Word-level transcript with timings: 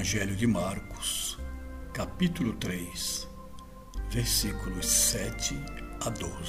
Evangelho 0.00 0.34
de 0.34 0.46
Marcos, 0.46 1.38
capítulo 1.92 2.54
3, 2.54 3.28
versículos 4.08 4.86
7 4.86 5.54
a 6.00 6.08
12. 6.08 6.40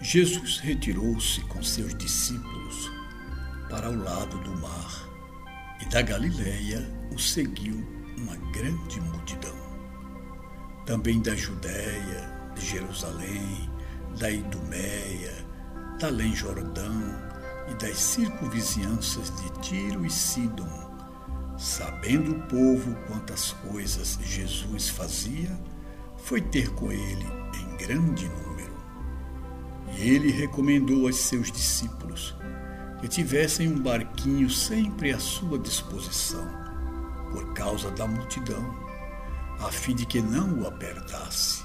Jesus 0.00 0.58
retirou-se 0.58 1.40
com 1.42 1.62
seus 1.62 1.94
discípulos 1.94 2.90
para 3.70 3.88
o 3.88 3.96
lado 3.96 4.38
do 4.38 4.56
mar 4.58 5.08
e 5.80 5.84
da 5.84 6.02
Galileia 6.02 6.84
o 7.14 7.18
seguiu 7.18 7.76
uma 8.18 8.34
grande 8.50 9.00
multidão. 9.00 9.56
Também 10.84 11.22
da 11.22 11.36
Judéia, 11.36 12.28
de 12.56 12.66
Jerusalém, 12.66 13.70
da 14.18 14.28
Idumeia, 14.28 15.46
da 16.00 16.08
Além 16.08 16.34
Jordão 16.34 17.00
e 17.70 17.74
das 17.74 17.98
circunvizinhanças 17.98 19.30
de 19.36 19.60
Tiro 19.60 20.04
e 20.04 20.10
Sidom 20.10 20.91
Sabendo 21.62 22.32
o 22.32 22.40
povo 22.48 22.92
quantas 23.06 23.52
coisas 23.52 24.18
Jesus 24.20 24.88
fazia, 24.88 25.56
foi 26.16 26.40
ter 26.40 26.68
com 26.70 26.90
ele 26.90 27.24
em 27.54 27.76
grande 27.76 28.28
número. 28.28 28.74
E 29.96 30.10
ele 30.10 30.32
recomendou 30.32 31.06
aos 31.06 31.18
seus 31.18 31.52
discípulos 31.52 32.34
que 33.00 33.06
tivessem 33.06 33.68
um 33.68 33.80
barquinho 33.80 34.50
sempre 34.50 35.12
à 35.12 35.20
sua 35.20 35.56
disposição, 35.56 36.44
por 37.30 37.52
causa 37.52 37.92
da 37.92 38.08
multidão, 38.08 38.74
a 39.60 39.70
fim 39.70 39.94
de 39.94 40.04
que 40.04 40.20
não 40.20 40.62
o 40.62 40.66
apertasse. 40.66 41.62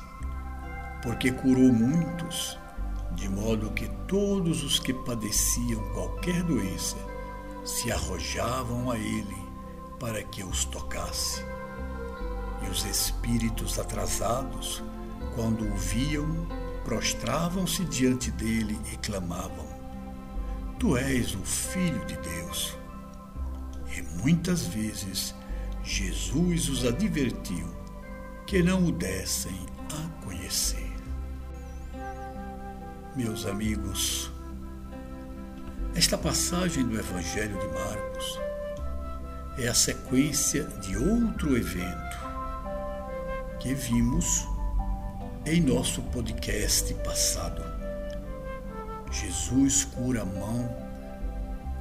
Porque 1.01 1.31
curou 1.31 1.73
muitos, 1.73 2.55
de 3.15 3.27
modo 3.27 3.71
que 3.71 3.89
todos 4.07 4.63
os 4.63 4.77
que 4.77 4.93
padeciam 4.93 5.81
qualquer 5.95 6.43
doença 6.43 6.97
se 7.65 7.91
arrojavam 7.91 8.91
a 8.91 8.97
ele 8.99 9.46
para 9.99 10.23
que 10.23 10.43
os 10.43 10.65
tocasse. 10.65 11.43
E 12.65 12.69
os 12.69 12.85
espíritos 12.85 13.77
atrasados, 13.79 14.83
quando 15.35 15.65
o 15.65 15.75
viam, 15.75 16.47
prostravam-se 16.83 17.83
diante 17.85 18.31
dele 18.31 18.79
e 18.91 18.97
clamavam: 18.97 19.67
Tu 20.79 20.97
és 20.97 21.35
o 21.35 21.39
Filho 21.39 22.03
de 22.05 22.17
Deus. 22.17 22.77
E 23.95 24.01
muitas 24.21 24.67
vezes 24.67 25.33
Jesus 25.83 26.69
os 26.69 26.85
advertiu 26.85 27.67
que 28.45 28.61
não 28.61 28.85
o 28.85 28.91
dessem 28.91 29.65
a 29.91 30.25
conhecer. 30.25 30.93
Meus 33.15 33.45
amigos, 33.45 34.31
esta 35.95 36.17
passagem 36.17 36.85
do 36.85 36.99
Evangelho 36.99 37.57
de 37.59 37.67
Marcos 37.67 38.39
é 39.57 39.67
a 39.67 39.73
sequência 39.73 40.65
de 40.81 40.95
outro 40.95 41.57
evento 41.57 42.17
que 43.59 43.73
vimos 43.73 44.47
em 45.45 45.61
nosso 45.61 46.01
podcast 46.03 46.93
passado. 46.95 47.63
Jesus 49.11 49.85
cura 49.85 50.21
a 50.21 50.25
mão 50.25 50.69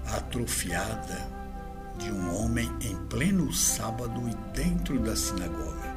atrofiada 0.07 1.29
de 1.99 2.11
um 2.11 2.35
homem 2.35 2.71
em 2.81 2.97
pleno 3.09 3.53
sábado 3.53 4.23
e 4.27 4.35
dentro 4.57 4.99
da 4.99 5.15
sinagoga 5.15 5.95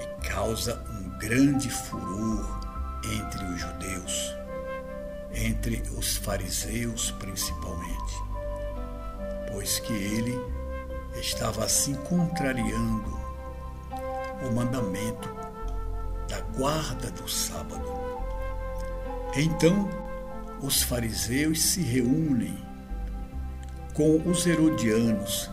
e 0.00 0.26
causa 0.26 0.82
um 0.90 1.18
grande 1.18 1.68
furor 1.68 2.60
entre 3.04 3.44
os 3.44 3.60
judeus, 3.60 4.34
entre 5.34 5.82
os 5.98 6.16
fariseus 6.16 7.10
principalmente 7.12 8.29
pois 9.50 9.78
que 9.78 9.92
ele 9.92 10.38
estava 11.20 11.64
assim 11.64 11.94
contrariando 11.94 13.18
o 14.42 14.54
mandamento 14.54 15.28
da 16.28 16.40
guarda 16.56 17.10
do 17.10 17.28
sábado. 17.28 17.84
Então, 19.36 19.88
os 20.62 20.82
fariseus 20.82 21.60
se 21.60 21.82
reúnem 21.82 22.56
com 23.94 24.16
os 24.28 24.46
herodianos 24.46 25.50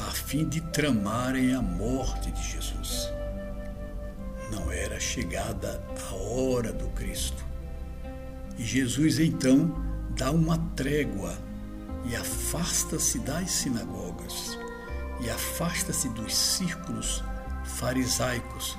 a 0.00 0.10
fim 0.10 0.48
de 0.48 0.60
tramarem 0.60 1.54
a 1.54 1.62
morte 1.62 2.30
de 2.30 2.42
Jesus. 2.42 3.10
Não 4.50 4.70
era 4.70 5.00
chegada 5.00 5.82
a 6.10 6.14
hora 6.14 6.72
do 6.72 6.86
Cristo. 6.88 7.44
E 8.58 8.64
Jesus 8.64 9.18
então 9.18 9.74
dá 10.16 10.30
uma 10.30 10.58
trégua 10.74 11.36
e 12.08 12.16
afasta-se 12.16 13.18
das 13.20 13.50
sinagogas 13.50 14.58
e 15.20 15.30
afasta-se 15.30 16.08
dos 16.10 16.34
círculos 16.34 17.22
farisaicos 17.64 18.78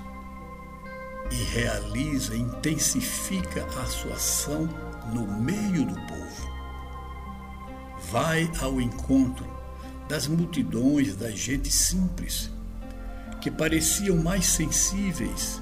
e 1.32 1.36
realiza, 1.36 2.36
intensifica 2.36 3.66
a 3.66 3.86
sua 3.86 4.14
ação 4.14 4.68
no 5.14 5.28
meio 5.28 5.86
do 5.86 5.96
povo. 6.08 6.58
Vai 8.12 8.50
ao 8.62 8.80
encontro 8.80 9.46
das 10.08 10.28
multidões 10.28 11.16
da 11.16 11.30
gente 11.32 11.70
simples, 11.70 12.50
que 13.42 13.52
pareciam 13.52 14.18
mais 14.18 14.46
sensíveis, 14.46 15.62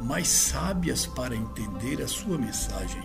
mais 0.00 0.26
sábias 0.26 1.06
para 1.06 1.36
entender 1.36 2.02
a 2.02 2.08
sua 2.08 2.36
mensagem. 2.36 3.02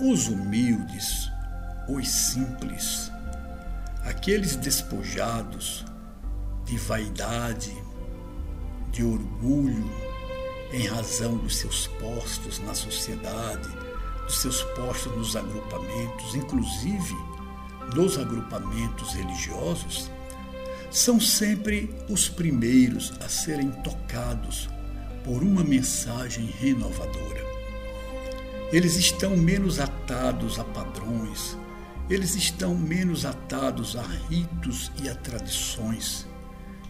Os 0.00 0.28
humildes, 0.28 1.30
os 1.88 2.08
simples, 2.08 3.10
aqueles 4.04 4.56
despojados 4.56 5.84
de 6.64 6.76
vaidade, 6.78 7.72
de 8.90 9.04
orgulho, 9.04 9.90
em 10.72 10.86
razão 10.86 11.36
dos 11.36 11.56
seus 11.58 11.86
postos 11.86 12.58
na 12.60 12.74
sociedade, 12.74 13.68
dos 14.24 14.38
seus 14.38 14.62
postos 14.62 15.16
nos 15.16 15.36
agrupamentos, 15.36 16.34
inclusive 16.34 17.14
nos 17.94 18.18
agrupamentos 18.18 19.12
religiosos, 19.12 20.10
são 20.90 21.20
sempre 21.20 21.94
os 22.08 22.28
primeiros 22.28 23.12
a 23.20 23.28
serem 23.28 23.70
tocados 23.82 24.68
por 25.24 25.42
uma 25.42 25.62
mensagem 25.62 26.46
renovadora. 26.46 27.44
Eles 28.72 28.96
estão 28.96 29.36
menos 29.36 29.78
atados 29.78 30.58
a 30.58 30.64
padrões, 30.64 31.56
eles 32.08 32.34
estão 32.34 32.74
menos 32.74 33.24
atados 33.24 33.96
a 33.96 34.02
ritos 34.28 34.92
e 35.02 35.08
a 35.08 35.14
tradições 35.14 36.26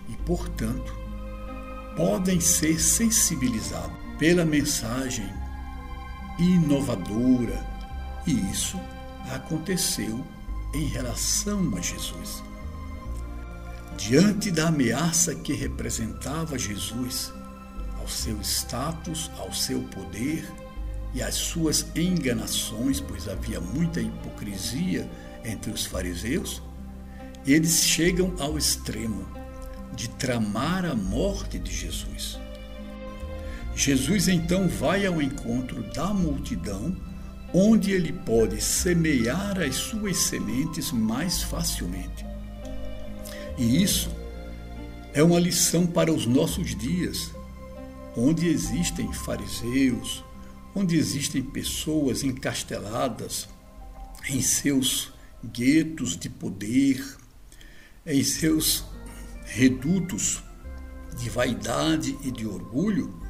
e, 0.09 0.17
portanto, 0.25 0.93
podem 1.97 2.41
ser 2.41 2.81
sensibilizados 2.81 3.97
pela 4.19 4.45
mensagem 4.45 5.29
inovadora, 6.39 7.65
e 8.27 8.33
isso 8.51 8.79
aconteceu 9.31 10.25
em 10.73 10.87
relação 10.87 11.73
a 11.77 11.81
Jesus. 11.81 12.43
Diante 13.97 14.51
da 14.51 14.69
ameaça 14.69 15.35
que 15.35 15.53
representava 15.53 16.59
Jesus 16.59 17.33
ao 18.01 18.09
seu 18.09 18.41
status, 18.41 19.31
ao 19.39 19.53
seu 19.53 19.83
poder, 19.85 20.45
e 21.15 21.23
as 21.23 21.35
suas 21.35 21.87
enganações, 21.95 23.01
pois 23.01 23.29
havia 23.29 23.61
muita 23.61 24.01
hipocrisia 24.01 25.09
entre 25.45 25.71
os 25.71 25.87
fariseus, 25.87 26.61
eles 27.47 27.85
chegam 27.85 28.35
ao 28.39 28.59
extremo 28.59 29.27
de 29.95 30.09
tramar 30.09 30.85
a 30.85 30.95
morte 30.95 31.59
de 31.59 31.73
Jesus. 31.73 32.39
Jesus 33.77 34.29
então 34.29 34.69
vai 34.69 35.07
ao 35.07 35.23
encontro 35.23 35.83
da 35.93 36.13
multidão, 36.13 36.97
onde 37.53 37.93
ele 37.93 38.13
pode 38.13 38.61
semear 38.61 39.61
as 39.61 39.77
suas 39.77 40.17
sementes 40.17 40.91
mais 40.91 41.43
facilmente. 41.43 42.27
E 43.57 43.83
isso 43.83 44.11
é 45.13 45.23
uma 45.23 45.39
lição 45.39 45.87
para 45.87 46.13
os 46.13 46.27
nossos 46.27 46.75
dias, 46.77 47.31
onde 48.17 48.49
existem 48.49 49.13
fariseus, 49.13 50.25
onde 50.75 50.97
existem 50.97 51.43
pessoas 51.43 52.25
encasteladas 52.25 53.49
em 54.29 54.43
seus 54.43 55.13
guetos 55.45 56.17
de 56.17 56.29
poder, 56.29 57.05
em 58.07 58.25
seus 58.25 58.85
redutos 59.45 60.43
de 61.19 61.31
vaidade 61.31 62.17
e 62.25 62.31
de 62.31 62.47
orgulho, 62.47 63.23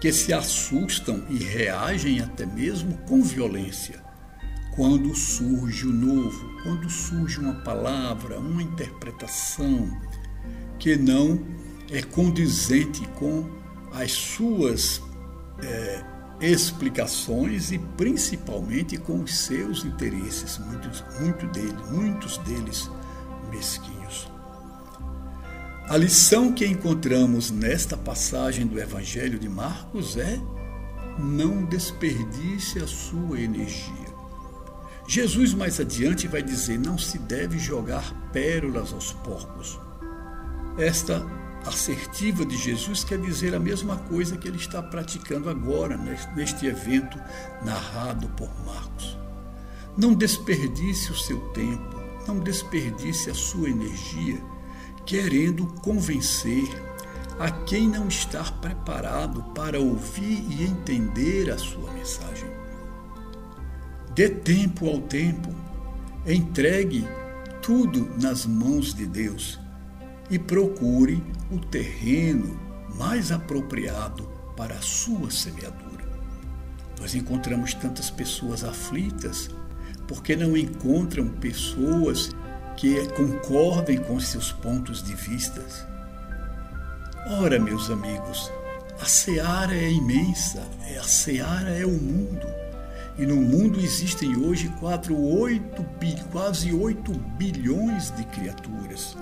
que 0.00 0.12
se 0.12 0.32
assustam 0.32 1.24
e 1.30 1.36
reagem 1.36 2.20
até 2.20 2.44
mesmo 2.44 2.96
com 3.06 3.22
violência. 3.22 4.02
Quando 4.74 5.14
surge 5.14 5.86
o 5.86 5.92
novo, 5.92 6.62
quando 6.62 6.90
surge 6.90 7.38
uma 7.38 7.54
palavra, 7.62 8.40
uma 8.40 8.62
interpretação 8.62 9.88
que 10.78 10.96
não 10.96 11.46
é 11.90 12.02
condizente 12.02 13.06
com 13.18 13.48
as 13.92 14.10
suas 14.10 15.00
explicações 16.42 17.70
e 17.70 17.78
principalmente 17.78 18.96
com 18.96 19.20
os 19.20 19.38
seus 19.38 19.84
interesses, 19.84 20.58
muitos, 20.58 21.04
muito 21.20 21.46
deles, 21.46 21.90
muitos 21.90 22.38
deles 22.38 22.90
mesquinhos. 23.50 24.30
A 25.88 25.96
lição 25.96 26.52
que 26.52 26.66
encontramos 26.66 27.50
nesta 27.50 27.96
passagem 27.96 28.66
do 28.66 28.80
Evangelho 28.80 29.38
de 29.38 29.48
Marcos 29.48 30.16
é: 30.16 30.40
não 31.18 31.64
desperdice 31.64 32.78
a 32.78 32.86
sua 32.86 33.40
energia. 33.40 34.12
Jesus 35.06 35.52
mais 35.52 35.78
adiante 35.78 36.26
vai 36.26 36.42
dizer: 36.42 36.78
não 36.78 36.96
se 36.96 37.18
deve 37.18 37.58
jogar 37.58 38.30
pérolas 38.32 38.92
aos 38.92 39.12
porcos. 39.12 39.78
Esta 40.78 41.20
assertiva 41.66 42.44
de 42.44 42.56
Jesus 42.56 43.04
quer 43.04 43.18
dizer 43.18 43.54
a 43.54 43.60
mesma 43.60 43.96
coisa 43.96 44.36
que 44.36 44.48
ele 44.48 44.56
está 44.56 44.82
praticando 44.82 45.48
agora, 45.48 45.96
neste 46.34 46.66
evento 46.66 47.18
narrado 47.64 48.28
por 48.30 48.50
Marcos. 48.64 49.18
Não 49.96 50.14
desperdice 50.14 51.12
o 51.12 51.16
seu 51.16 51.38
tempo, 51.50 52.00
não 52.26 52.38
desperdice 52.38 53.30
a 53.30 53.34
sua 53.34 53.68
energia 53.68 54.40
querendo 55.04 55.66
convencer 55.82 56.68
a 57.38 57.50
quem 57.50 57.88
não 57.88 58.08
está 58.08 58.44
preparado 58.44 59.42
para 59.54 59.80
ouvir 59.80 60.44
e 60.48 60.62
entender 60.62 61.50
a 61.50 61.58
sua 61.58 61.90
mensagem. 61.92 62.48
Dê 64.14 64.28
tempo 64.28 64.88
ao 64.88 65.00
tempo, 65.00 65.50
entregue 66.26 67.06
tudo 67.60 68.10
nas 68.20 68.44
mãos 68.46 68.94
de 68.94 69.06
Deus 69.06 69.61
e 70.30 70.38
procure 70.38 71.22
o 71.50 71.58
terreno 71.58 72.58
mais 72.94 73.32
apropriado 73.32 74.28
para 74.56 74.74
a 74.74 74.82
sua 74.82 75.30
semeadura. 75.30 76.06
Nós 77.00 77.14
encontramos 77.14 77.74
tantas 77.74 78.10
pessoas 78.10 78.62
aflitas 78.64 79.50
porque 80.06 80.36
não 80.36 80.56
encontram 80.56 81.28
pessoas 81.28 82.30
que 82.76 83.06
concordem 83.08 83.98
com 83.98 84.18
seus 84.20 84.52
pontos 84.52 85.02
de 85.02 85.14
vista. 85.14 85.62
Ora, 87.40 87.58
meus 87.58 87.90
amigos, 87.90 88.50
a 89.00 89.04
seara 89.04 89.74
é 89.74 89.90
imensa, 89.90 90.62
a 90.98 91.02
seara 91.04 91.70
é 91.70 91.84
o 91.84 91.90
mundo. 91.90 92.46
E 93.18 93.26
no 93.26 93.36
mundo 93.36 93.78
existem 93.78 94.36
hoje 94.36 94.68
4, 94.80 95.14
8, 95.14 95.84
quase 96.30 96.72
8 96.72 97.12
bilhões 97.36 98.10
de 98.16 98.24
criaturas. 98.24 99.16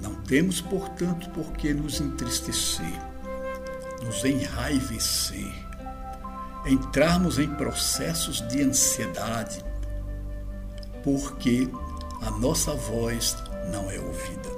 Não 0.00 0.14
temos, 0.14 0.60
portanto, 0.60 1.28
por 1.30 1.52
que 1.52 1.74
nos 1.74 2.00
entristecer, 2.00 3.00
nos 4.02 4.24
enraivecer, 4.24 5.52
entrarmos 6.66 7.38
em 7.38 7.48
processos 7.54 8.40
de 8.48 8.62
ansiedade, 8.62 9.64
porque 11.02 11.68
a 12.22 12.30
nossa 12.30 12.74
voz 12.74 13.36
não 13.70 13.90
é 13.90 13.98
ouvida. 13.98 14.50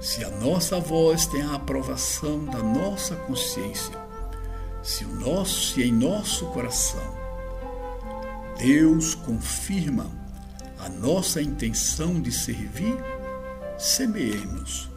Se 0.00 0.24
a 0.24 0.30
nossa 0.30 0.78
voz 0.80 1.26
tem 1.26 1.42
a 1.42 1.54
aprovação 1.54 2.44
da 2.44 2.62
nossa 2.62 3.16
consciência, 3.16 3.98
se, 4.82 5.04
o 5.04 5.14
nosso, 5.14 5.72
se 5.72 5.82
em 5.82 5.92
nosso 5.92 6.44
coração 6.46 7.24
Deus 8.58 9.14
confirma 9.14 10.06
a 10.78 10.88
nossa 10.88 11.40
intenção 11.40 12.20
de 12.20 12.30
servir, 12.30 12.96
semeemos 13.78 14.90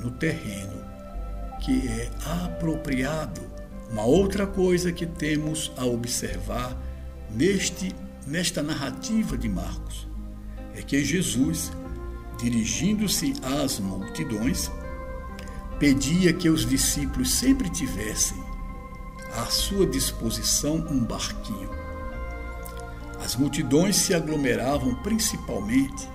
no 0.00 0.10
terreno 0.10 0.84
que 1.60 1.88
é 1.88 2.10
apropriado. 2.44 3.40
Uma 3.90 4.04
outra 4.04 4.46
coisa 4.46 4.92
que 4.92 5.06
temos 5.06 5.72
a 5.76 5.84
observar 5.84 6.76
neste, 7.30 7.94
nesta 8.26 8.62
narrativa 8.62 9.36
de 9.36 9.48
Marcos 9.48 10.06
é 10.74 10.82
que 10.82 11.02
Jesus, 11.04 11.72
dirigindo-se 12.38 13.34
às 13.42 13.80
multidões, 13.80 14.70
pedia 15.78 16.32
que 16.32 16.48
os 16.48 16.66
discípulos 16.66 17.32
sempre 17.32 17.68
tivessem 17.70 18.36
à 19.36 19.46
sua 19.46 19.86
disposição 19.86 20.76
um 20.90 21.04
barquinho. 21.04 21.70
As 23.24 23.36
multidões 23.36 23.96
se 23.96 24.14
aglomeravam 24.14 24.94
principalmente 24.96 26.08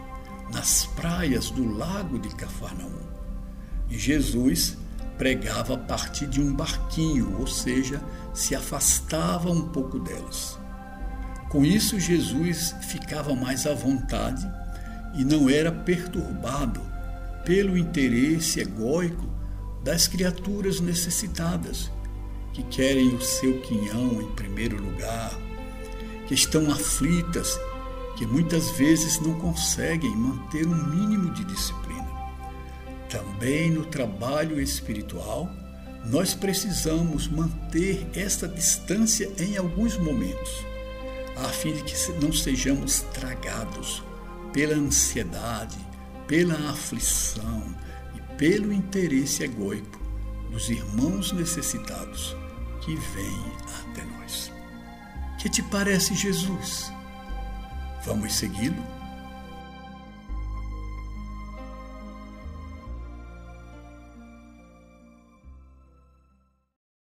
nas 0.54 0.86
praias 0.86 1.50
do 1.50 1.68
lago 1.68 2.20
de 2.20 2.30
Cafarnaum. 2.36 3.02
E 3.90 3.98
Jesus 3.98 4.78
pregava 5.18 5.76
a 5.76 5.78
partir 5.78 6.28
de 6.28 6.42
um 6.42 6.54
barquinho, 6.54 7.40
ou 7.40 7.48
seja, 7.48 8.02
se 8.34 8.56
afastava 8.56 9.50
um 9.50 9.70
pouco 9.70 10.00
delas. 10.00 10.58
Com 11.50 11.64
isso, 11.64 12.00
Jesus 12.00 12.76
ficava 12.82 13.36
mais 13.36 13.68
à 13.68 13.74
vontade 13.74 14.50
e 15.14 15.24
não 15.24 15.50
era 15.50 15.72
perturbado 15.72 16.82
pelo 17.46 17.78
interesse 17.78 18.60
egóico 18.60 19.30
das 19.84 20.08
criaturas 20.08 20.80
necessitadas, 20.80 21.92
que 22.54 22.64
querem 22.64 23.14
o 23.14 23.22
seu 23.22 23.60
quinhão 23.62 24.22
em 24.22 24.32
primeiro 24.32 24.82
lugar, 24.82 25.38
que 26.28 26.34
estão 26.34 26.72
aflitas, 26.72 27.60
que 28.16 28.26
muitas 28.26 28.72
vezes 28.72 29.20
não 29.20 29.34
conseguem 29.40 30.16
manter 30.16 30.68
um 30.68 30.86
mínimo 30.88 31.32
de 31.32 31.44
disciplina. 31.46 32.12
Também 33.10 33.72
no 33.72 33.86
trabalho 33.86 34.60
espiritual, 34.60 35.50
nós 36.06 36.34
precisamos 36.34 37.28
manter 37.28 38.08
esta 38.14 38.48
distância 38.48 39.32
em 39.40 39.58
alguns 39.58 39.98
momentos 39.98 40.74
a 41.36 41.50
fim 41.50 41.74
de 41.74 41.84
que 41.84 42.12
não 42.24 42.32
sejamos 42.32 43.02
tragados 43.14 44.04
pela 44.52 44.76
ansiedade, 44.76 45.78
pela 46.28 46.70
aflição 46.70 47.64
e 48.16 48.36
pelo 48.38 48.72
interesse 48.72 49.44
egóico 49.44 50.00
dos 50.52 50.70
irmãos 50.70 51.32
necessitados 51.32 52.36
que 52.82 52.96
vêm 52.96 53.54
até 53.82 54.04
nós. 54.06 54.52
Que 55.40 55.50
te 55.50 55.64
parece 55.64 56.14
Jesus? 56.14 56.92
Vamos 58.06 58.34
segui-lo? 58.34 59.03